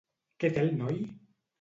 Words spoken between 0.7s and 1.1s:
noi?